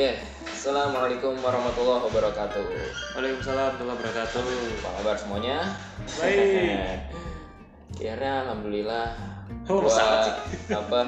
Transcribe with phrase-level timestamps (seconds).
[0.00, 0.16] Oke,
[0.48, 2.64] Assalamualaikum warahmatullahi wabarakatuh
[3.20, 4.44] Waalaikumsalam warahmatullahi wabarakatuh.
[4.80, 5.76] Apa kabar semuanya?
[6.16, 7.04] Baik.
[8.00, 9.06] Akhirnya Alhamdulillah
[9.68, 10.40] Oh, gua,
[10.80, 11.00] apa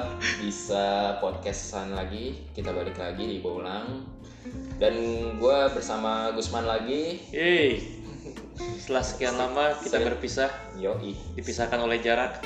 [0.44, 4.04] bisa podcastan lagi kita balik lagi di Baulang
[4.76, 4.92] dan
[5.40, 7.80] gue bersama Gusman lagi Yeay.
[8.76, 10.08] Setelah sekian lama kita Sering.
[10.12, 12.44] berpisah, Yoi dipisahkan oleh jarak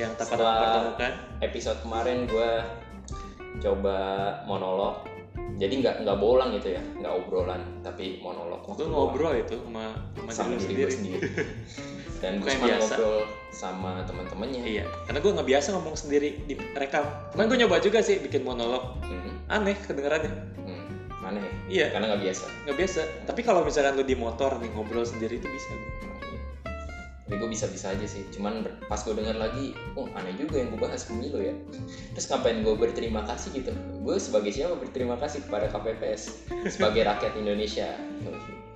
[0.00, 1.12] yang tak pernah mempertemukan.
[1.44, 2.64] episode kemarin gue
[3.60, 3.98] coba
[4.48, 5.15] monolog
[5.54, 9.84] jadi nggak nggak bolang gitu ya nggak obrolan tapi monolog Gue waktu ngobrol itu sama
[10.18, 11.16] sama, sama diri diri sendiri.
[11.16, 11.28] gue sendiri
[12.22, 12.76] dan Gusman biasa.
[12.92, 13.16] ngobrol
[13.50, 17.04] sama teman-temannya Iya, karena gue nggak biasa ngomong sendiri di rekam.
[17.30, 19.00] Kan gue nyoba juga sih bikin monolog.
[19.00, 20.32] Hmm, Aneh kedengarannya.
[20.56, 20.84] hmm,
[21.22, 23.00] aneh ya Iya, karena nggak biasa nggak biasa.
[23.24, 25.72] Tapi kalau misalkan lu di motor nih ngobrol sendiri itu bisa.
[27.26, 30.78] Jadi gue bisa-bisa aja sih, cuman pas gue denger lagi, oh aneh juga yang gue
[30.78, 31.50] bahas pemilu ya.
[32.14, 33.74] Terus ngapain gue berterima kasih gitu?
[33.98, 37.90] Gue sebagai siapa berterima kasih kepada KPPS sebagai rakyat Indonesia.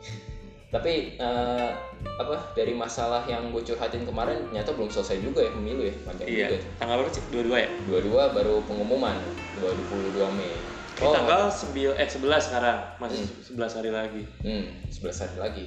[0.70, 1.70] Tapi eh,
[2.16, 6.26] apa dari masalah yang gue curhatin kemarin, ternyata belum selesai juga ya pemilu ya, panjang
[6.26, 6.46] Iya.
[6.46, 6.58] juga.
[6.78, 7.22] Tanggal berapa sih?
[7.30, 7.68] Dua-dua ya?
[7.86, 9.18] Dua-dua baru pengumuman
[9.58, 10.54] 22 Mei.
[11.00, 12.78] Ini tanggal 9 eh 11 sekarang.
[12.98, 13.66] Masih Hmm.
[13.66, 14.22] 11 hari lagi.
[14.42, 15.64] Hmm, 11 hari lagi.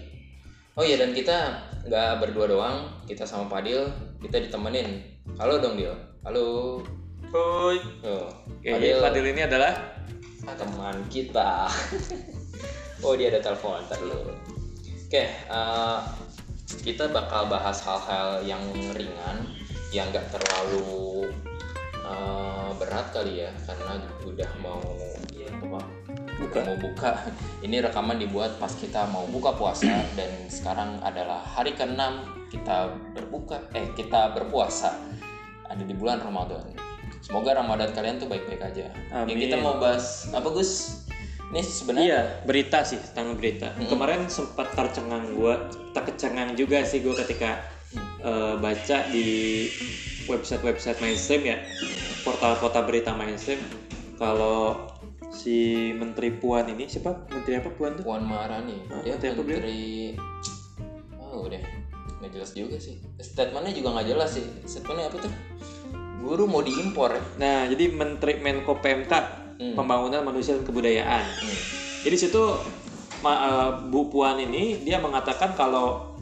[0.74, 3.94] Oh iya dan kita nggak berdua doang, kita sama Padil,
[4.26, 5.06] kita ditemenin.
[5.38, 5.94] Halo dong Dil.
[6.26, 6.82] Halo.
[7.30, 7.78] Hoi.
[8.02, 9.70] Oh, Oke, jadi Fadil ini adalah
[10.58, 11.70] teman kita.
[13.06, 14.34] oh dia ada telepon, ntar dulu.
[15.06, 16.00] Oke, eh,
[16.82, 18.66] kita bakal bahas hal-hal yang
[18.98, 19.46] ringan,
[19.94, 21.30] yang nggak terlalu
[22.02, 24.82] eh, berat kali ya, karena udah mau
[25.54, 26.03] apa?
[26.40, 26.60] Buka.
[26.66, 27.12] mau buka.
[27.62, 32.00] Ini rekaman dibuat pas kita mau buka puasa dan sekarang adalah hari ke-6
[32.54, 34.94] kita berbuka eh kita berpuasa
[35.70, 36.74] ada di bulan Ramadan.
[37.24, 38.92] Semoga Ramadan kalian tuh baik-baik aja.
[38.92, 39.44] Yang Amin.
[39.48, 41.02] kita mau bahas apa Gus?
[41.54, 43.70] Ini sebenarnya Iya, berita sih tentang berita.
[43.86, 47.62] Kemarin sempat tercengang gua, terkecengang juga sih gua ketika
[48.26, 49.70] eh, baca di
[50.26, 51.58] website-website mainstream ya,
[52.26, 53.62] portal-portal berita mainstream
[54.18, 54.93] kalau
[55.44, 55.56] si
[55.92, 57.28] Menteri Puan ini siapa?
[57.28, 58.04] Menteri apa Puan tuh?
[58.04, 58.88] Puan Maharani.
[58.88, 59.82] Ah, Dia menteri apa menteri
[61.20, 61.60] Oh, udah
[62.22, 62.96] nggak jelas juga sih.
[63.18, 64.46] Statementnya juga nggak jelas sih.
[64.64, 65.34] Statementnya apa tuh?
[66.18, 67.24] Guru mau diimpor ya?
[67.36, 69.78] Nah, jadi Menteri Menko PMK Hmm.
[69.78, 71.22] Pembangunan Manusia dan Kebudayaan.
[71.22, 71.58] Hmm.
[72.02, 72.42] Jadi situ
[73.22, 76.16] ma- eh, Bu Puan ini dia mengatakan kalau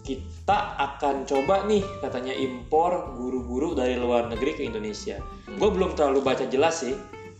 [0.00, 5.18] kita akan coba nih katanya impor guru-guru dari luar negeri ke Indonesia.
[5.52, 6.94] Gue belum terlalu baca jelas sih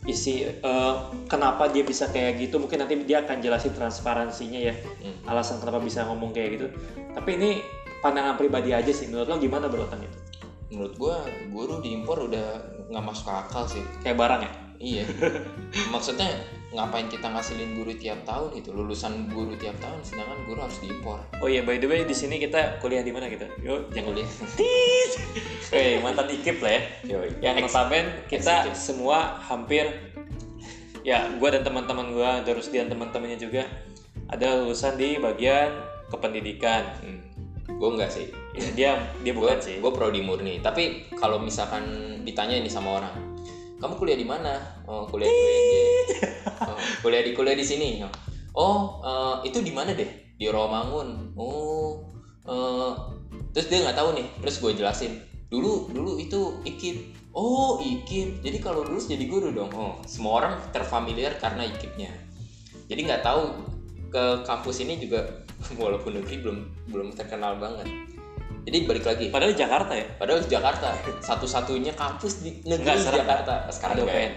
[0.06, 0.94] isi eh,
[1.26, 2.62] kenapa dia bisa kayak gitu.
[2.62, 5.18] Mungkin nanti dia akan jelasin transparansinya ya, Hmm.
[5.26, 6.66] alasan kenapa bisa ngomong kayak gitu.
[7.12, 7.50] Tapi ini
[8.00, 9.10] pandangan pribadi aja sih.
[9.10, 10.18] Menurut lo gimana bro tentang itu?
[10.70, 11.16] Menurut gua
[11.50, 12.46] guru diimpor udah
[12.90, 13.82] nggak masuk akal sih.
[14.02, 14.52] Kayak barang ya?
[14.78, 15.04] Iya.
[15.94, 16.28] Maksudnya
[16.74, 21.18] ngapain kita ngasilin guru tiap tahun itu lulusan guru tiap tahun sedangkan guru harus diimpor.
[21.40, 23.48] Oh iya, by the way di sini kita kuliah di mana kita?
[23.64, 24.28] Yuk, jangan Kuliah.
[25.72, 26.82] Oke, mantan ikip lah ya.
[27.16, 27.30] Yoi.
[27.40, 29.88] yang notaben kita semua hampir
[31.06, 33.62] ya gue dan teman-teman gue terus dan teman-temannya juga
[34.26, 35.70] ada lulusan di bagian
[36.10, 37.26] kependidikan Hmm.
[37.76, 38.30] Gue enggak sih.
[38.56, 40.62] Ya, dia dia bukan sih Gue prodi murni.
[40.62, 41.84] Tapi kalau misalkan
[42.24, 43.14] ditanya ini sama orang,
[43.76, 44.56] kamu kuliah di mana?
[44.88, 45.72] Oh, kuliah di UNJ.
[46.64, 48.00] Oh, kuliah di kuliah di sini.
[48.56, 50.08] Oh, eh, itu di mana deh?
[50.36, 51.36] Di Rawamangun.
[51.36, 52.08] Oh,
[52.48, 52.92] eh,
[53.52, 54.26] terus dia nggak tahu nih.
[54.40, 55.12] Terus gue jelasin.
[55.52, 57.12] Dulu dulu itu ikip.
[57.36, 58.40] Oh, ikip.
[58.40, 59.68] Jadi kalau lulus jadi guru dong.
[59.76, 62.08] Oh, semua orang terfamiliar karena ikipnya.
[62.88, 63.42] Jadi nggak tahu
[64.08, 65.44] ke kampus ini juga
[65.82, 66.58] walaupun negeri belum
[66.88, 68.15] belum terkenal banget.
[68.66, 69.30] Jadi balik lagi.
[69.30, 70.88] padahal di Jakarta ya Padahal di Jakarta
[71.22, 73.70] satu-satunya kampus di negeri Jakarta.
[73.70, 74.10] Sekarang ada ya?
[74.10, 74.32] UPN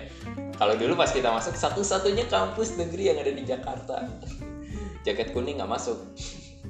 [0.54, 4.06] Kalau dulu pas kita masuk satu-satunya kampus negeri yang ada di Jakarta.
[5.08, 5.98] Jaket kuning nggak masuk.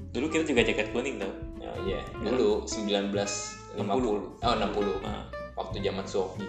[0.10, 1.30] dulu kita juga jaket kuning tau
[1.70, 3.78] Oh iya, dulu 1950.
[3.78, 5.06] Oh 60.
[5.06, 5.22] Nah,
[5.54, 6.48] Waktu zaman Sohi.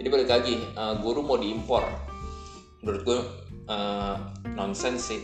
[0.00, 1.86] Jadi balik lagi, eh, guru mau diimpor.
[2.82, 3.18] Menurut gue
[3.70, 4.16] eh,
[4.58, 5.22] nonsens sih.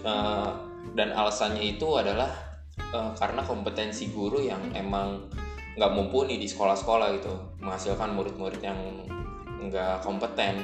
[0.00, 0.50] Eh,
[0.96, 2.47] dan alasannya itu adalah
[2.80, 5.28] eh, karena kompetensi guru yang emang
[5.78, 8.78] nggak mumpuni di sekolah-sekolah gitu, menghasilkan murid-murid yang
[9.62, 10.58] nggak kompeten.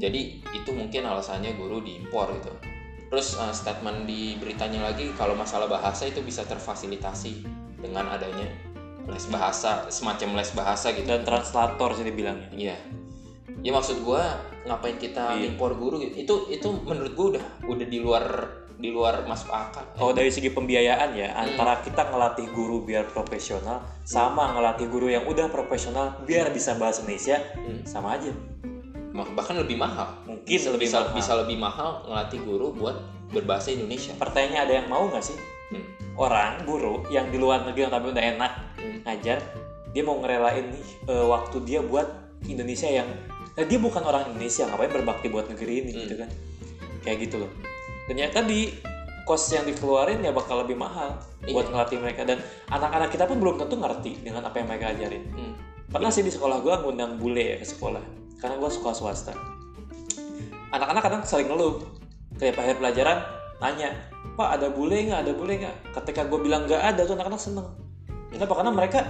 [0.00, 2.52] Jadi itu mungkin alasannya guru diimpor gitu.
[3.10, 7.42] Terus eh, statement di beritanya lagi kalau masalah bahasa itu bisa terfasilitasi
[7.80, 8.46] dengan adanya
[9.10, 11.08] les bahasa, semacam les bahasa gitu.
[11.08, 12.76] dan translator sih dibilangnya Iya.
[13.60, 15.52] Ya maksud gua ngapain kita Iya.
[15.52, 16.14] impor guru gitu.
[16.16, 18.24] Itu itu menurut gua udah udah di luar
[18.80, 19.84] di luar masuk akal.
[19.92, 21.42] kalau dari segi pembiayaan ya Hmm.
[21.46, 27.00] antara kita ngelatih guru biar profesional sama ngelatih guru yang udah profesional biar bisa bahasa
[27.00, 27.84] Indonesia Hmm.
[27.84, 28.32] sama aja
[29.30, 30.06] bahkan lebih mahal.
[30.24, 31.12] mungkin bisa, lebih bisa, mahal.
[31.12, 32.96] bisa lebih mahal ngelatih guru buat
[33.28, 35.36] berbahasa Indonesia Pertanyaannya ada yang mau nggak sih
[35.70, 35.86] Hmm.
[36.16, 38.98] orang guru yang di luar negeri yang tapi udah enak Hmm.
[39.04, 39.38] ngajar,
[39.88, 42.08] dia mau ngerelain nih eh, waktu dia buat
[42.42, 43.06] Indonesia yang
[43.52, 46.00] nah, dia bukan orang Indonesia ngapain berbakti buat negeri ini Hmm.
[46.02, 46.30] gitu kan
[47.00, 47.50] kayak gitu loh
[48.10, 48.74] dan ya tadi
[49.22, 51.14] cost yang dikeluarin ya bakal lebih mahal
[51.46, 51.54] Iya.
[51.56, 52.22] buat ngelatih mereka.
[52.28, 55.24] Dan anak-anak kita pun belum tentu ngerti dengan apa yang mereka ajarin.
[55.32, 55.54] Hmm.
[55.90, 57.98] pernah sih di sekolah gue ngundang bule ya ke sekolah
[58.38, 59.34] karena gue sekolah swasta.
[60.70, 61.82] Anak-anak kadang sering ngeluh.
[62.38, 63.18] Kayak akhir pelajaran
[63.58, 63.90] nanya
[64.38, 65.26] pak ada bule nggak?
[65.26, 65.76] Ada bule nggak?
[65.98, 67.66] Ketika gue bilang nggak ada tuh anak-anak seneng.
[68.30, 68.54] Kenapa?
[68.54, 69.02] Karena mereka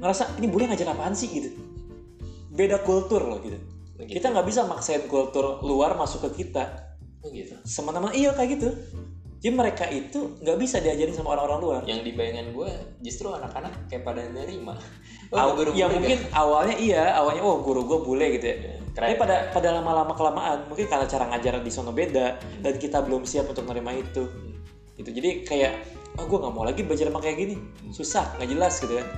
[0.00, 1.28] ngerasa ini bule ngajar apaan sih?
[1.28, 1.52] Gitu.
[2.48, 3.60] Beda kultur loh gitu.
[4.08, 6.85] Kita nggak bisa maksain kultur luar masuk ke kita
[7.26, 7.54] Oh, gitu.
[7.66, 8.70] Semena-mena iya kayak gitu.
[9.36, 11.80] Jadi mereka itu nggak bisa diajarin sama orang-orang luar.
[11.84, 12.70] Yang di bayangan gue
[13.04, 14.74] justru anak-anak kayak pada nerima.
[15.34, 18.56] Aw- guru ya mungkin awalnya iya awalnya oh guru gue bule gitu ya.
[18.96, 19.20] Tapi Keren.
[19.20, 23.50] pada pada lama-lama kelamaan mungkin karena cara ngajar di sono beda dan kita belum siap
[23.50, 24.24] untuk menerima itu.
[24.96, 25.72] Itu jadi kayak
[26.16, 27.54] oh gue nggak mau lagi belajar sama kayak gini.
[27.92, 29.08] Susah nggak jelas gitu kan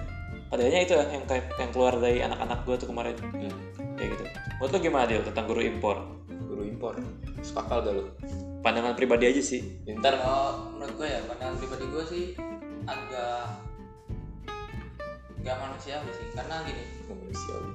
[0.49, 1.25] padahalnya itu yang
[1.61, 3.15] yang keluar dari anak-anak gue tuh kemarin.
[3.21, 3.53] Hmm.
[3.97, 4.25] kayak gitu.
[4.59, 5.97] Menurut lo gimana dia tentang guru impor?
[6.49, 6.95] Guru impor
[7.43, 8.05] sekakal gak lu?
[8.61, 9.81] Pandangan pribadi aja sih.
[9.87, 12.25] Ntar kalau menurut gue ya pandangan pribadi gue sih
[12.85, 13.59] agak
[15.43, 16.27] gak manusiawi sih.
[16.35, 17.73] Karena gini manusiawi.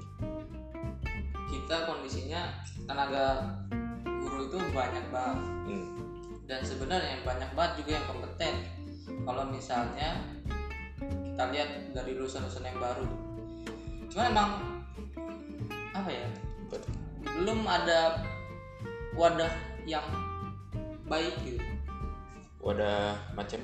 [1.53, 2.49] kita kondisinya
[2.89, 3.55] tenaga
[4.03, 5.41] guru itu banyak banget.
[5.63, 5.85] Hmm.
[6.43, 8.55] dan sebenarnya banyak banget juga yang kompeten.
[9.23, 10.09] Kalau misalnya
[10.99, 13.07] kita lihat dari lulusan-lulusan yang baru.
[14.11, 14.49] Cuman emang
[15.93, 16.27] apa ya
[16.67, 16.93] Betul.
[17.25, 18.21] belum ada
[19.13, 19.53] wadah
[19.85, 20.05] yang
[21.05, 21.61] baik gitu.
[22.63, 23.59] Wadah macam?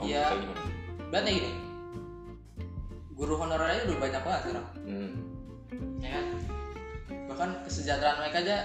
[0.00, 0.24] Iya.
[0.32, 0.62] kayak gimana?
[1.12, 1.52] Berarti gini.
[3.16, 4.68] Guru honorer aja udah banyak banget sekarang.
[4.84, 5.12] Hmm.
[6.04, 6.26] ya kan?
[7.32, 8.56] Bahkan kesejahteraan mereka aja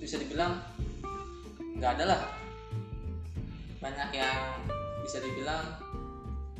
[0.00, 0.60] bisa dibilang
[1.76, 2.20] nggak ada lah.
[3.78, 4.38] Banyak yang
[5.04, 5.64] bisa dibilang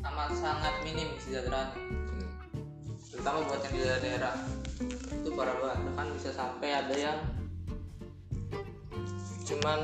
[0.05, 1.69] amat sangat minim kesejahteraan.
[1.75, 2.29] Hmm.
[3.09, 4.35] terutama buat yang di daerah-daerah
[5.11, 7.19] itu parah banget bahkan bisa sampai ada yang
[9.49, 9.79] cuman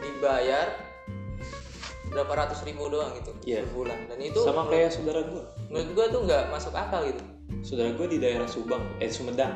[0.00, 0.66] dibayar
[2.10, 3.62] berapa ratus ribu doang gitu Iya.
[3.62, 7.22] per bulan dan itu sama kayak saudara gue menurut gua tuh nggak masuk akal gitu.
[7.62, 9.54] Saudara gue di daerah Subang eh Sumedang.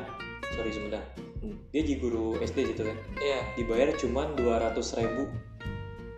[0.55, 1.03] Sorry Sumedang.
[1.43, 1.57] Hmm.
[1.69, 2.97] dia jadi guru SD gitu kan.
[3.19, 3.39] Iya.
[3.59, 4.71] Dibayar cuma 200
[5.03, 5.27] ribu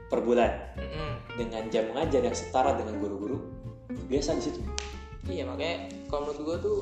[0.08, 0.52] per bulan.
[0.78, 1.12] Mm-mm.
[1.38, 3.38] dengan jam mengajar yang setara dengan guru-guru
[4.10, 4.62] biasa di situ.
[5.26, 6.80] Iya makanya kalau menurut gua tuh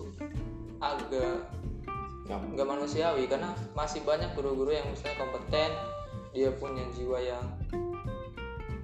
[0.79, 1.47] agak
[2.25, 5.72] Nggak- manusiawi karena masih banyak guru-guru yang misalnya kompeten
[6.33, 7.45] dia punya jiwa yang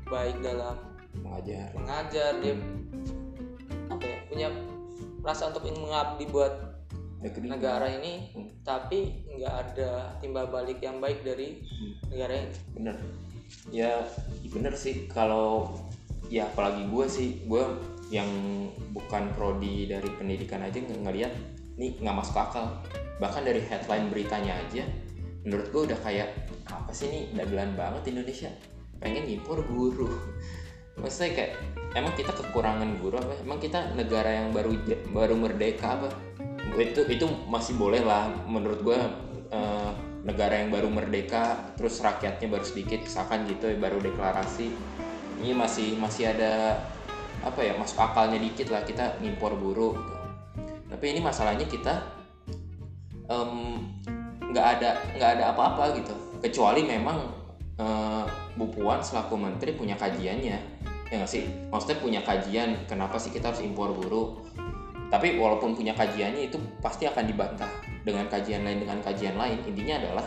[0.06, 0.78] baik dalam
[1.18, 1.68] mengajar.
[1.74, 2.56] mengajar dia
[3.90, 4.48] apa ya punya
[5.22, 6.54] rasa untuk ingin mengabdi buat
[7.20, 7.46] negeri.
[7.48, 8.50] negara ini Hmm.
[8.62, 11.94] tapi nggak ada timbal balik yang baik dari Hmm.
[12.10, 12.50] negara ini.
[12.74, 12.96] Bener.
[13.68, 14.06] Ya
[14.48, 15.76] bener sih kalau
[16.28, 17.64] ya apalagi gue sih gue
[18.10, 18.28] yang
[18.92, 21.34] bukan prodi dari pendidikan aja nggak ngeliat
[21.76, 22.68] nih nggak masuk akal
[23.22, 24.82] bahkan dari headline beritanya aja
[25.46, 26.30] menurut gue udah kayak
[26.70, 28.50] apa sih nih dagelan banget Indonesia?
[29.02, 30.10] Pengen impor guru.
[30.98, 31.52] Maksudnya kayak
[31.98, 33.34] emang kita kekurangan guru apa?
[33.42, 34.78] Emang kita negara yang baru
[35.10, 36.10] baru merdeka apa?
[36.78, 39.00] Itu itu masih boleh lah menurut gue
[39.50, 44.70] eh, negara yang baru merdeka terus rakyatnya baru sedikit misalkan gitu ya, baru deklarasi.
[45.42, 46.78] Ini masih masih ada
[47.42, 49.98] apa ya masuk akalnya dikit lah kita ngimpor gitu.
[50.94, 52.21] tapi ini masalahnya kita
[54.52, 56.14] nggak ada nggak ada apa-apa gitu.
[56.44, 57.18] Kecuali memang
[57.80, 60.58] eh, Bu Puan selaku menteri punya kajiannya.
[61.12, 61.44] Ya nggak sih?
[61.72, 64.40] Maksudnya punya kajian kenapa sih kita harus impor guru
[65.12, 67.68] tapi walaupun punya kajiannya itu pasti akan dibantah
[68.08, 69.60] dengan kajian lain dengan kajian lain.
[69.68, 70.26] Intinya adalah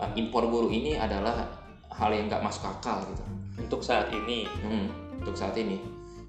[0.00, 1.44] eh, impor guru ini adalah
[1.92, 3.24] hal yang nggak masuk akal gitu.
[3.60, 4.48] Untuk saat ini.
[4.64, 4.88] Hmm,
[5.20, 5.76] untuk saat ini.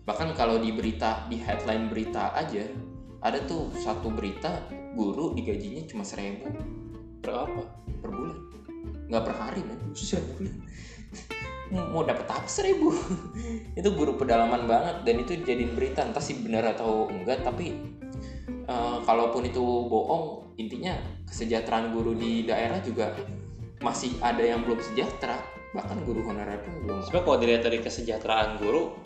[0.03, 2.67] Bahkan kalau di berita di headline berita aja
[3.19, 4.63] ada tuh satu berita
[4.95, 6.47] guru digajinya cuma seribu.
[7.19, 7.63] Berapa
[7.99, 8.37] per bulan.
[9.11, 9.61] Nggak per hari
[9.91, 10.23] Buset.
[11.93, 12.95] mau dapat apa seribu?
[13.79, 16.01] Itu guru pedalaman banget dan itu jadiin berita.
[16.01, 17.75] Entah sih benar atau enggak tapi
[18.47, 20.97] eh, kalaupun itu bohong intinya
[21.29, 23.13] kesejahteraan guru di daerah juga
[23.83, 25.37] masih ada yang belum sejahtera.
[25.69, 27.05] Bahkan guru honorer pun belum.
[27.05, 28.97] Sebenarnya kalau dilihat dari kesejahteraan guru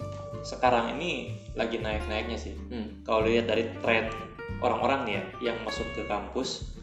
[0.43, 2.53] sekarang ini lagi naik-naiknya sih.
[2.69, 4.11] Hmm, kalau dilihat dari tren
[4.59, 6.75] orang-orang nih ya yang masuk ke kampus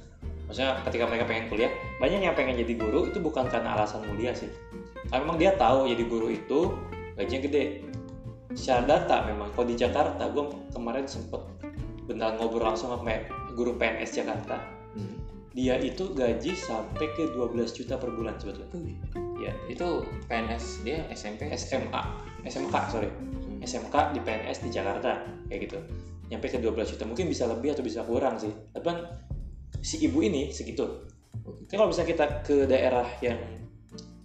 [0.49, 1.71] maksudnya ketika mereka pengen kuliah
[2.03, 4.51] banyak yang pengen jadi guru itu bukan karena alasan mulia sih.
[5.07, 6.75] Tapi memang dia tahu jadi guru itu
[7.15, 7.87] gajinya gede.
[8.59, 11.39] Secara data memang kalau di Jakarta gue kemarin sempet
[12.11, 13.23] benar ngobrol langsung sama
[13.55, 14.59] guru PNS Jakarta.
[14.99, 15.23] Hmm,
[15.55, 18.99] dia itu gaji sampai ke 12 juta per bulan sebetulnya.
[19.39, 22.03] Ya itu PNS dia SMP SMA
[22.43, 23.11] SMK sorry.
[23.61, 25.79] SMK di PNS di Jakarta kayak gitu.
[26.31, 28.51] Nyampe ke 12 juta mungkin bisa lebih atau bisa kurang sih.
[28.51, 28.99] Tapi kan
[29.81, 31.09] si ibu ini segitu.
[31.67, 33.39] Tapi kalau misalnya kita ke daerah yang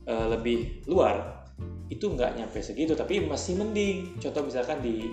[0.08, 1.46] eh, lebih luar
[1.86, 4.18] itu nggak nyampe segitu tapi masih mending.
[4.22, 5.12] Contoh misalkan di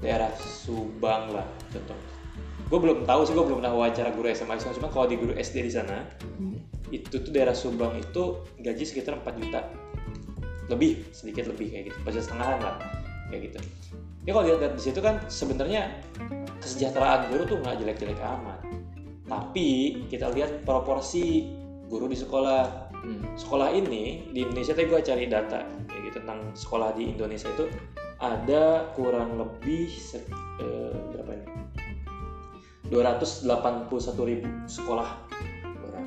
[0.00, 1.96] daerah Subang lah contoh.
[2.70, 4.74] Gue belum tahu sih gue belum pernah wawancara guru SMA di sana.
[4.78, 6.06] Cuma kalau di guru SD di sana
[6.90, 9.60] itu tuh daerah Subang itu gaji sekitar 4 juta.
[10.70, 11.98] Lebih sedikit lebih kayak gitu.
[12.06, 12.99] Pasti setengahan lah
[13.30, 13.58] kayak gitu.
[14.28, 15.88] Ya kalau lihat di situ kan sebenarnya
[16.60, 18.60] kesejahteraan guru tuh nggak jelek-jelek amat.
[19.24, 21.48] Tapi kita lihat proporsi
[21.88, 22.92] guru di sekolah.
[23.00, 23.32] Hmm.
[23.32, 27.64] sekolah ini di Indonesia tadi gue cari data kayak gitu tentang sekolah di Indonesia itu
[28.20, 29.88] ada kurang lebih
[30.60, 31.48] eh, berapa ini?
[32.92, 33.88] 281
[34.28, 35.16] ribu sekolah.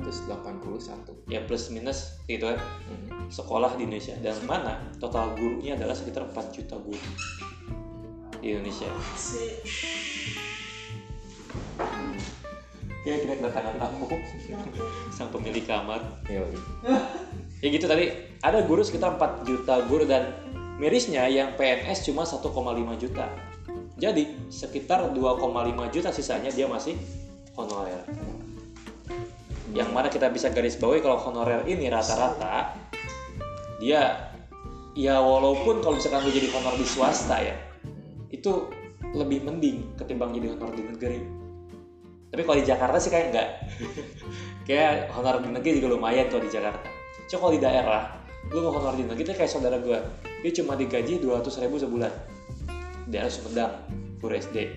[0.06, 2.62] 281 ya plus minus gitu kan.
[2.62, 3.13] Hmm.
[3.28, 4.16] Sekolah di Indonesia.
[4.20, 7.08] Dan mana total gurunya adalah sekitar 4 juta guru
[8.40, 8.88] di Indonesia.
[13.04, 14.08] Ya kita kedatangan tamu
[15.16, 16.00] sang pemilik kamar.
[16.24, 16.44] Iya.
[17.60, 18.08] ya gitu tadi.
[18.40, 20.32] Ada guru sekitar 4 juta guru dan
[20.80, 22.50] mirisnya yang PNS cuma 1,5
[22.96, 23.28] juta.
[23.94, 26.98] Jadi sekitar 2,5 juta sisanya dia masih
[27.54, 28.02] honorer.
[29.74, 32.74] Yang mana kita bisa garis bawahi kalau honorer ini rata-rata
[33.84, 34.32] dia
[34.96, 37.52] ya walaupun kalau misalkan lu jadi honor di swasta ya
[38.32, 38.72] itu
[39.12, 41.20] lebih mending ketimbang jadi honor di negeri.
[42.32, 43.48] Tapi kalau di Jakarta sih kayak enggak
[44.66, 46.88] kayak honor di negeri juga lumayan kalau di Jakarta.
[47.28, 48.02] Cuma kalau di daerah
[48.48, 50.00] gue mau honor di negeri itu kayak saudara gue
[50.40, 52.12] dia cuma digaji 200 ribu sebulan.
[53.04, 53.84] Di daerah Sumedang
[54.18, 54.72] guru SD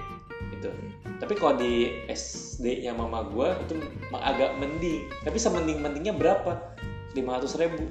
[0.60, 0.70] itu
[1.18, 3.74] tapi kalau di SD nya mama gue itu
[4.14, 5.10] agak mending.
[5.26, 6.78] Tapi semending mendingnya berapa
[7.18, 7.90] 500 ribu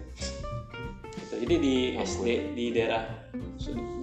[1.17, 1.35] gitu.
[1.43, 2.05] jadi di Ampun.
[2.05, 3.03] SD di daerah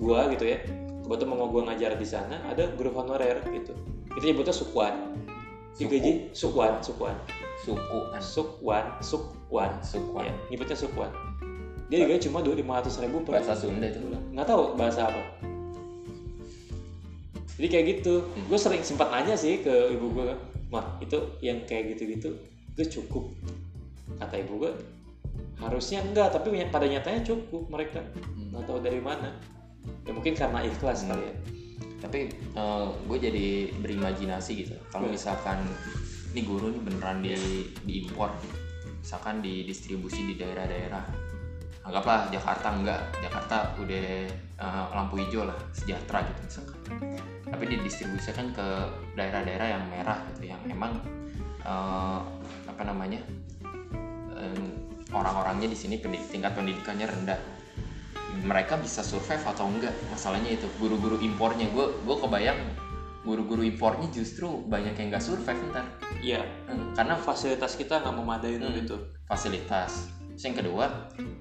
[0.02, 0.58] gua gitu ya
[1.04, 3.76] kebetulan mau gua ngajar di sana ada guru honorer gitu.
[4.14, 4.94] Itu nyebutnya sukwan.
[5.76, 7.18] Digaji sukwan sukwan.
[7.66, 9.72] Suku kan sukwan sukwan.
[9.82, 11.12] Suku ya nyebutnya sukwan.
[11.92, 14.00] Dia digaji cuma dua lima ratus ribu per bahasa Sunda itu.
[14.34, 15.22] nggak tahu bahasa apa.
[17.60, 18.26] Jadi kayak gitu.
[18.50, 20.34] Gue sering sempat nanya sih ke ibu gue
[20.74, 22.34] mah itu yang kayak gitu-gitu
[22.74, 23.30] itu cukup?
[24.18, 24.72] Kata ibu gue
[25.68, 28.02] harusnya enggak tapi pada nyatanya cukup mereka.
[28.04, 28.52] Hmm.
[28.54, 29.30] nggak tahu dari mana.
[30.08, 31.16] Ya mungkin karena ikhlas Hmm.
[31.16, 31.36] kali ya.
[32.04, 32.20] Tapi
[33.08, 33.48] gue jadi
[33.80, 34.76] berimajinasi gitu.
[34.92, 35.16] Kalau Hmm.
[35.16, 35.64] misalkan
[36.36, 37.36] ini guru nih beneran di
[37.86, 38.34] diimpor
[39.04, 41.04] misalkan didistribusi di daerah-daerah.
[41.84, 43.02] Anggaplah Jakarta enggak.
[43.20, 44.08] Jakarta udah
[44.64, 46.80] eh, lampu hijau lah sejahtera gitu misalkan.
[47.44, 48.68] Tapi didistribusikan ke
[49.20, 51.04] daerah-daerah yang merah gitu yang emang
[51.64, 52.20] eh,
[52.68, 53.20] apa namanya
[54.40, 54.64] eh,
[55.14, 57.40] orang-orangnya di sini pendidik, tingkat pendidikannya rendah.
[58.44, 59.94] Mereka bisa survive atau enggak?
[60.10, 61.70] Masalahnya itu guru-guru impornya.
[61.70, 62.60] Gue gue kebayang
[63.24, 65.86] guru-guru impornya justru banyak yang nggak survive ntar.
[66.20, 66.44] Iya.
[66.68, 68.74] Hmm, karena fasilitas kita nggak memadai Hmm.
[68.76, 68.98] itu.
[69.30, 70.12] Fasilitas.
[70.34, 70.86] Terus yang kedua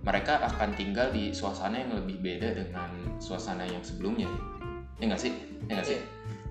[0.05, 4.29] mereka akan tinggal di suasana yang lebih beda dengan suasana yang sebelumnya.
[5.01, 5.33] Ya nggak sih?
[5.67, 5.99] Ya nggak sih?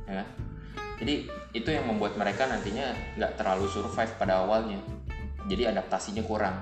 [0.09, 0.29] Ya kan?
[1.01, 1.25] jadi
[1.57, 4.77] itu yang membuat mereka nantinya nggak terlalu survive pada awalnya.
[5.49, 6.61] Jadi adaptasinya kurang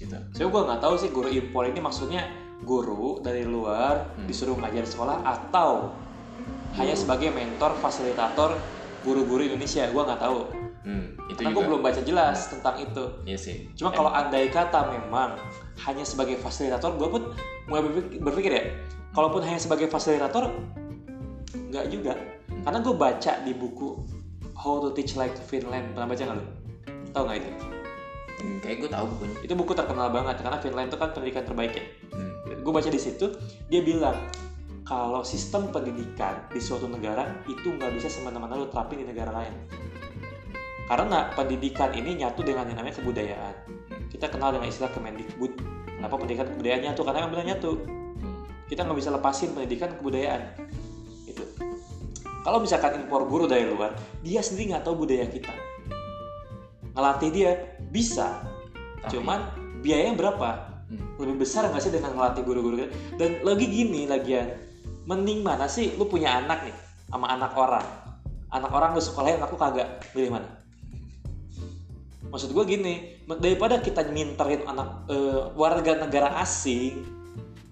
[0.00, 0.16] gitu.
[0.32, 2.24] Saya gue nggak tahu sih guru impor ini maksudnya
[2.60, 4.24] guru dari luar Hmm.
[4.24, 5.92] disuruh ngajar di sekolah atau
[6.74, 7.02] hanya Guru.
[7.04, 8.56] sebagai mentor fasilitator
[9.00, 9.84] guru-guru Indonesia.
[9.88, 10.40] Gue nggak tahu.
[10.80, 11.56] Hmm, itu karena juga.
[11.56, 13.04] gue belum baca jelas tentang itu.
[13.28, 13.56] Iya sih.
[13.76, 15.36] Cuma kalau andai kata memang
[15.84, 17.22] hanya sebagai fasilitator gue pun
[17.68, 17.84] mulai
[18.16, 18.64] berpikir, ya
[19.12, 20.48] kalaupun hanya sebagai fasilitator
[21.68, 22.16] nggak juga.
[22.60, 23.88] Karena gue baca di buku
[24.52, 25.92] How to Teach Like Finland.
[25.92, 26.44] Pernah baca nggak lo?
[27.12, 27.50] Tahu nggak itu?
[28.40, 31.72] Hmm, kayak gue tahu bukunya Itu buku terkenal banget karena Finland itu kan pendidikan terbaik
[31.76, 31.84] ya.
[32.16, 32.64] hmm.
[32.64, 33.26] Gue baca di situ
[33.68, 34.16] dia bilang
[34.90, 39.54] kalau sistem pendidikan di suatu negara itu nggak bisa semena-mena lo terapin di negara lain.
[40.90, 43.54] Karena pendidikan ini nyatu dengan yang namanya kebudayaan.
[44.10, 45.54] Kita kenal dengan istilah Kemendikbud.
[45.94, 47.06] Kenapa pendidikan kebudayaan nyatu?
[47.06, 47.78] Karena memang benar nyatu.
[48.66, 50.42] Kita nggak bisa lepasin pendidikan kebudayaan.
[51.30, 51.46] Itu.
[52.42, 53.94] Kalau misalkan impor guru dari luar,
[54.26, 55.54] dia sendiri nggak tahu budaya kita.
[57.00, 57.50] Ngelatih dia
[57.88, 58.44] bisa,
[59.00, 59.40] Tapi- cuman
[59.80, 60.48] biayanya berapa?
[60.92, 61.16] Hmm.
[61.16, 62.84] Lebih besar nggak sih dengan ngelatih guru-guru?
[63.16, 64.52] Dan lagi gini lagian,
[65.08, 66.76] mending mana sih lu punya anak nih
[67.08, 67.86] sama anak orang?
[68.52, 70.60] Anak orang lu sekolahin, anak lu kagak, pilih mana?
[72.28, 77.00] Maksud gue gini, daripada kita minterin anak eh, warga negara asing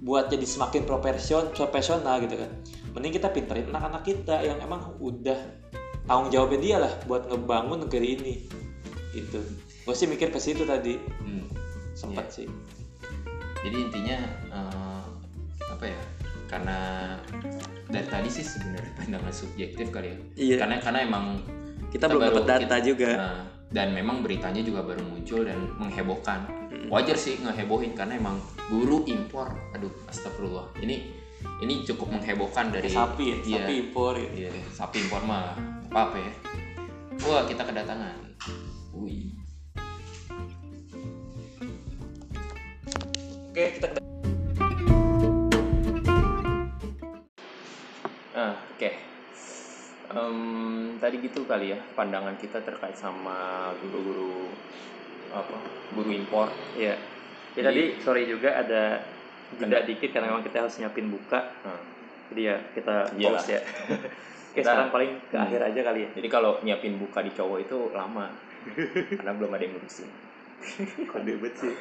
[0.01, 2.51] buat jadi semakin profesion, profesional gitu kan,
[2.97, 5.37] mending kita pinterin anak-anak kita yang emang udah
[6.07, 8.35] tanggung jawabnya dia lah buat ngebangun negeri ini,
[9.11, 9.41] gitu.
[9.83, 11.47] gue sih mikir ke situ tadi Hmm.
[11.93, 12.49] sempet sih
[13.59, 15.03] Jadi intinya eh,
[15.67, 16.01] apa ya?
[16.47, 16.79] Karena
[17.85, 20.17] dari tadi sih sebenarnya pandangan subjektif kali ya.
[20.37, 20.57] Iya.
[20.63, 21.25] Karena karena emang
[21.89, 23.39] kita belum dapat data kita- juga Nah,
[23.69, 26.47] dan memang beritanya juga baru muncul dan menghebohkan.
[26.71, 26.87] Mm.
[26.87, 28.39] Wajar sih ngehebohin karena emang
[28.71, 29.51] guru impor.
[29.75, 30.71] Aduh, astagfirullah.
[30.79, 30.97] Ini
[31.59, 33.59] ini cukup menghebohkan dari sapi ya Iya.
[33.59, 34.31] sapi impor ya.
[34.47, 35.59] Iya, sapi impor mah
[35.91, 36.33] apa apa ya?
[37.27, 38.28] Wah, kita kedatangan.
[43.59, 43.87] Oke kita
[48.31, 48.91] Ah, oke.
[50.09, 50.39] Em,
[51.03, 53.35] tadi gitu kali ya pandangan kita terkait sama
[53.83, 54.47] guru-guru
[55.35, 55.59] apa?
[55.91, 56.47] Guru impor.
[56.79, 56.95] ya
[57.59, 59.03] ya tadi sorry juga ada
[59.59, 61.83] jeda dikit karena memang kita harus nyiapin buka Nah,
[62.31, 63.43] jadi ya kita Iyalah.
[63.43, 63.61] pause ya
[63.91, 64.09] oke
[64.55, 65.43] Kita- sekarang paling ke Hmm.
[65.43, 68.31] akhir aja kali ya jadi kalau nyiapin buka di cowok itu lama.
[69.19, 70.07] karena belum ada yang ngurusin.
[71.11, 71.75] kode bet sih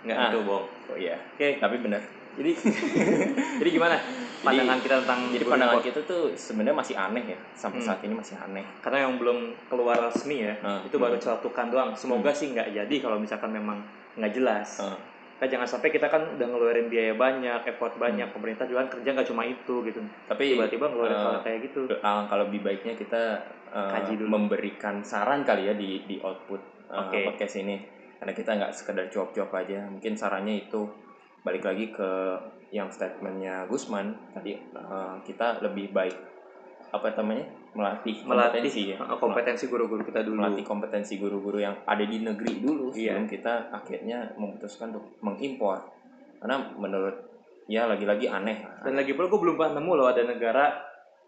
[0.00, 0.28] nggak Ah.
[0.28, 2.00] itu bohong Oh iya, oke tapi benar.
[2.34, 2.50] jadi
[3.58, 3.96] jadi gimana
[4.40, 7.38] pandangan kita tentang Jadi pandangan kita tuh sebenarnya masih aneh ya.
[7.52, 7.86] Sampai Hmm.
[7.86, 8.62] saat ini masih aneh.
[8.80, 11.22] karena yang belum keluar resmi ya Ah, itu baru hmm.
[11.22, 13.82] celatukan doang semoga sih nggak jadi kalau misalkan memang
[14.14, 14.96] nggak jelas Ah,
[15.38, 18.34] Kan jangan sampai kita kan udah ngeluarin biaya banyak effort banyak Hmm.
[18.34, 21.80] pemerintah juga kan kerja nggak cuma itu gitu tapi tiba-tiba ngeluarin eh, hal kayak gitu
[21.96, 23.22] Alangkah lebih baiknya kita
[23.68, 24.30] uh, Kaji dulu.
[24.32, 27.22] memberikan saran kali ya di di output uh, Oke.
[27.24, 30.86] podcast ini karena kita nggak sekedar cuap-cuap aja mungkin sarannya itu
[31.40, 32.10] balik lagi ke
[32.70, 36.16] yang statementnya Gusman tadi uh, kita lebih baik
[36.88, 41.76] apa namanya melatih melatih kompetensi ya eh, kompetensi guru-guru kita dulu melatih kompetensi guru-guru yang
[41.84, 43.12] ada di negeri dulu Iya.
[43.14, 45.84] sebelum kita akhirnya memutuskan untuk mengimpor
[46.38, 47.16] karena menurut
[47.68, 50.64] ya lagi-lagi aneh dan lagi pula gue belum pernah nemu loh ada negara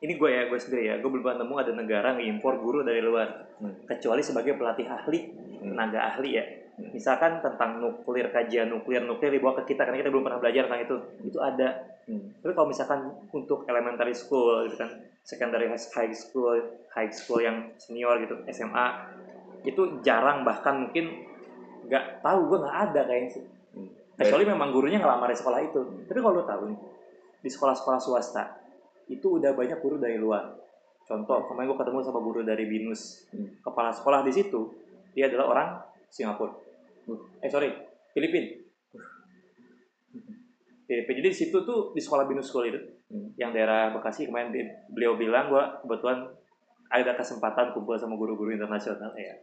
[0.01, 3.01] ini gue ya gue sendiri ya gue belum pernah nemu ada negara ngimpor guru dari
[3.01, 3.29] luar
[3.61, 3.77] Hmm.
[3.85, 5.21] kecuali sebagai pelatih ahli
[5.61, 5.77] Hmm.
[5.77, 6.45] tenaga ahli ya.
[6.89, 10.83] Misalkan tentang nuklir kajian nuklir nuklir dibawa ke kita karena kita belum pernah belajar tentang
[10.83, 10.97] itu.
[11.29, 11.69] Itu ada.
[12.11, 12.35] Hmm.
[12.43, 14.91] tapi kalau misalkan untuk elementary school gitu kan
[15.23, 16.59] secondary high school
[16.91, 18.87] high school yang senior gitu SMA
[19.63, 21.23] itu jarang bahkan mungkin
[21.87, 23.45] nggak tahu gue nggak ada kayaknya sih.
[23.77, 23.91] Hmm.
[24.19, 25.81] kecuali memang gurunya ngelamar di sekolah itu.
[26.11, 26.79] Tapi kalau lo tahu nih
[27.41, 28.59] di sekolah-sekolah swasta
[29.07, 30.51] itu udah banyak guru dari luar.
[31.07, 33.29] Contoh kemarin gue ketemu sama guru dari binus.
[33.31, 33.61] Hmm.
[33.63, 34.73] kepala sekolah di situ
[35.15, 35.69] dia adalah orang
[36.11, 36.70] Singapura
[37.41, 37.71] eh sorry.
[38.11, 38.59] Filipina
[40.85, 43.35] Filipina jadi di situ tuh di sekolah binus school itu Hmm.
[43.35, 44.55] yang daerah Bekasi kemarin
[44.87, 46.31] beliau bilang gua kebetulan
[46.95, 49.11] ada kesempatan kumpul sama guru-guru internasional.
[49.19, 49.35] Ya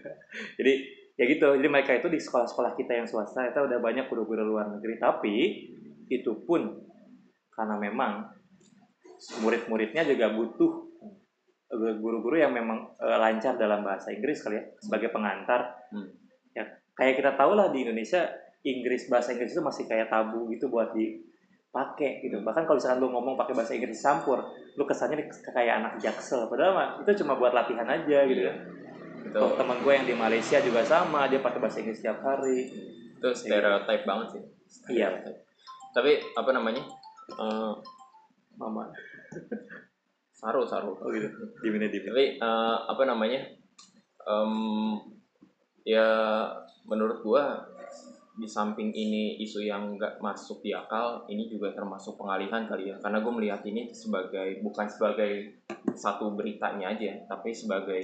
[0.60, 0.72] jadi
[1.20, 1.60] ya gitu.
[1.60, 4.96] Jadi mereka itu di sekolah-sekolah kita yang swasta itu udah banyak guru-guru luar negeri.
[4.96, 5.36] Tapi
[6.08, 6.80] itu pun
[7.52, 8.32] karena memang
[9.44, 10.72] murid-muridnya juga butuh
[11.68, 15.81] eh, guru-guru yang memang eh, lancar dalam bahasa Inggris kali ya sebagai pengantar
[16.92, 18.28] kayak kita tahu lah di Indonesia
[18.62, 22.38] Inggris bahasa Inggris itu masih kayak tabu gitu buat dipakai gitu.
[22.40, 24.38] Bahkan kalau misalkan lu ngomong pakai bahasa Inggris campur
[24.72, 26.46] lu kesannya kayak anak jaksel.
[26.46, 28.54] Padahal mah itu cuma buat latihan aja gitu Iya.
[28.54, 28.58] kan.
[29.22, 32.68] itu Tuh, teman gue yang di Malaysia juga sama dia pakai bahasa Inggris setiap hari.
[33.16, 34.42] Itu stereotype banget sih.
[34.92, 35.08] Iya.
[35.16, 35.40] Stereotype.
[35.92, 36.82] tapi apa namanya
[37.32, 37.72] Eh,
[38.56, 38.90] mama.
[40.32, 40.98] Saru saru.
[40.98, 41.28] Oh gitu.
[41.62, 43.40] Di mana di mana tapi eh, apa namanya
[44.22, 44.54] Em,
[45.82, 46.06] ya
[46.84, 47.66] menurut gua
[48.32, 52.96] di samping ini isu yang nggak masuk di akal ini juga termasuk pengalihan kali ya.
[52.96, 55.60] Karena gue melihat ini sebagai bukan sebagai
[55.92, 58.00] satu beritanya aja tapi sebagai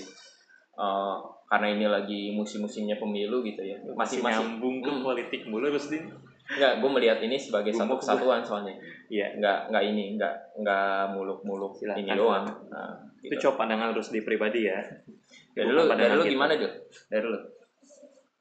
[0.79, 1.17] eh,
[1.49, 3.81] karena ini lagi musim-musimnya pemilu gitu ya.
[3.97, 5.01] Masih masih nyambung ke Hmm.
[5.01, 6.12] politik mulu terus din?
[6.49, 8.01] Nggak gue melihat ini sebagai satu gua.
[8.05, 8.77] kesatuan soalnya.
[9.09, 9.33] Iya.
[9.41, 12.05] Nggak nggak ini nggak nggak muluk-muluk Silakan.
[12.05, 12.45] ini doang.
[12.69, 13.49] Nah, itu gitu.
[13.49, 14.77] coba pandangan terus di pribadi ya.
[15.57, 16.73] Dari lu dari lu gimana tuh
[17.09, 17.41] dari lu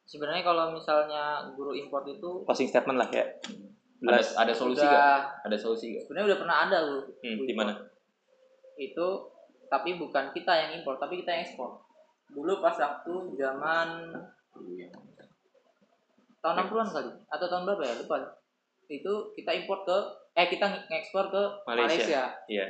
[0.08, 3.28] sebenarnya kalau misalnya guru import itu closing statement lah ya
[4.00, 7.52] ada ada solusi udah nggak ada solusi gak sebenarnya udah pernah ada loh Hmm, di
[7.52, 7.72] mana?
[7.72, 7.92] import.
[8.78, 9.08] itu
[9.68, 11.82] tapi bukan kita yang impor tapi kita yang ekspor
[12.30, 13.88] dulu pas waktu zaman
[16.40, 18.16] tahun 60-an kali atau tahun berapa ya lupa
[18.88, 19.98] itu kita import ke
[20.34, 21.98] eh kita ng- ngekspor ke Malaysia.
[21.98, 22.66] Malaysia, Iya.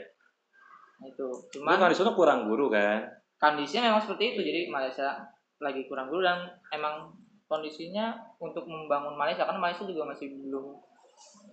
[0.98, 3.06] Nah, itu Cuman cuman kan di sana kurang guru kan.
[3.38, 5.14] kondisinya memang seperti itu jadi Malaysia
[5.60, 7.14] lagi kurang guru dan emang
[7.48, 10.78] kondisinya untuk membangun Malaysia karena Malaysia juga masih belum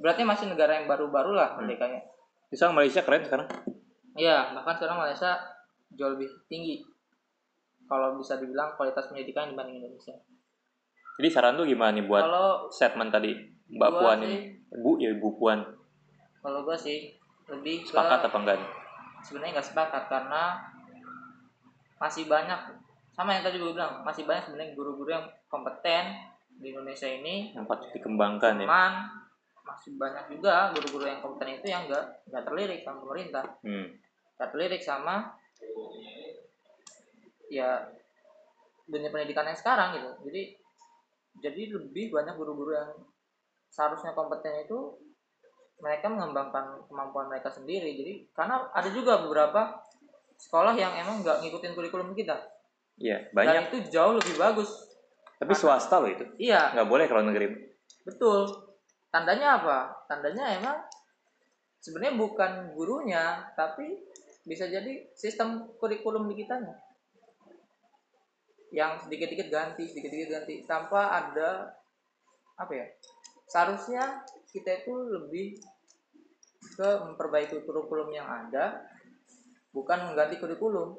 [0.03, 1.65] berarti masih negara yang baru-baru lah Hmm.
[1.65, 2.03] merdekanya
[2.51, 3.51] Di sana Malaysia keren sekarang.
[4.15, 5.35] Iya, bahkan sekarang Malaysia
[5.91, 6.87] jauh lebih tinggi
[7.91, 10.15] kalau bisa dibilang kualitas pendidikan dibanding Indonesia.
[11.19, 13.35] Jadi saran tuh gimana nih buat Kalau statement tadi
[13.75, 14.39] Mbak Puan sih, ini?
[14.71, 15.63] Bu ya Bu Puan.
[16.39, 17.17] kalau gua sih
[17.49, 18.59] lebih ke Sepakat apa enggak
[19.25, 20.61] sebenarnya nggak sepakat karena
[21.97, 22.61] masih banyak
[23.15, 26.19] sama yang tadi gue bilang masih banyak sebenarnya guru-guru yang kompeten
[26.51, 27.55] di Indonesia ini.
[27.55, 28.67] Yang patut dikembangkan ya.
[28.67, 28.93] Cuman
[29.65, 33.45] masih banyak juga guru-guru yang kompeten itu yang enggak enggak terlirik sama pemerintah.
[33.63, 33.87] Hmm.
[34.35, 35.15] enggak terlirik sama
[37.47, 37.87] ya
[38.91, 40.11] dunia pendidikan yang sekarang gitu.
[40.27, 40.43] Jadi
[41.39, 42.91] jadi lebih banyak guru-guru yang
[43.71, 44.99] seharusnya kompeten itu
[45.79, 47.95] mereka mengembangkan kemampuan mereka sendiri.
[47.95, 49.87] Jadi karena ada juga beberapa
[50.35, 52.54] sekolah yang emang nggak ngikutin kurikulum kita
[52.99, 53.65] iya dan banyak.
[53.71, 54.71] itu jauh lebih bagus.
[55.35, 56.25] Tapi swasta loh itu.
[56.39, 56.73] Iya.
[56.73, 57.53] Nggak boleh kalau negeri.
[58.07, 58.49] Betul.
[59.11, 59.79] Tandanya apa?
[60.07, 60.79] Tandanya emang
[61.83, 63.99] sebenarnya bukan gurunya tapi
[64.47, 66.75] bisa jadi sistem kurikulum di kitanya.
[68.75, 71.71] Yang sedikit-sedikit ganti sedikit-sedikit ganti tanpa ada
[72.55, 72.87] apa ya
[73.51, 74.23] seharusnya
[74.55, 75.59] kita itu lebih
[76.75, 78.83] ke memperbaiki kurikulum yang ada
[79.75, 80.97] bukan mengganti kurikulum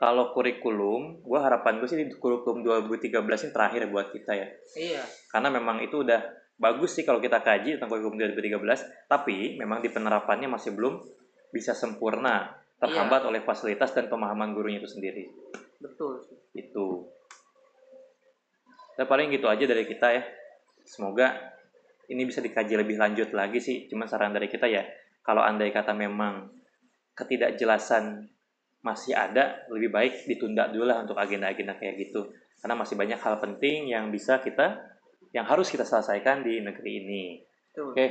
[0.00, 4.48] kalau kurikulum gue harapan gue sih di kurikulum 2013 ini terakhir buat kita ya.
[4.80, 5.02] Iya.
[5.28, 6.24] Karena memang itu udah
[6.56, 11.04] bagus sih kalau kita kaji tentang kurikulum 2013 tapi memang di penerapannya masih belum
[11.52, 12.48] bisa sempurna
[12.80, 15.28] terhambat oleh fasilitas dan pemahaman gurunya itu sendiri.
[15.76, 16.24] Betul
[16.56, 17.04] itu.
[18.96, 20.24] Dan paling gitu aja dari kita ya.
[20.80, 21.36] Semoga
[22.08, 23.84] ini bisa dikaji lebih lanjut lagi sih.
[23.84, 24.80] Cuman saran dari kita ya
[25.20, 26.48] kalau andai kata memang
[27.12, 28.32] ketidakjelasan
[28.80, 32.32] masih ada lebih baik ditunda dulu lah untuk agenda-agenda kayak gitu.
[32.60, 34.80] Karena masih banyak hal penting yang bisa kita
[35.30, 37.24] yang harus kita selesaikan di negeri ini.
[37.70, 37.94] Betul.
[37.94, 38.06] Oke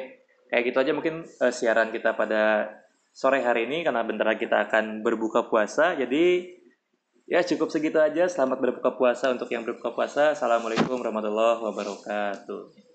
[0.49, 2.73] kayak gitu aja mungkin eh, siaran kita pada
[3.13, 5.93] sore hari ini karena bentar lagi kita akan berbuka puasa.
[5.95, 6.57] Jadi
[7.29, 8.25] ya cukup segitu aja.
[8.25, 10.33] Selamat berbuka puasa untuk yang berbuka puasa.
[10.33, 12.88] Assalamualaikum warahmatullahi wabarakatuh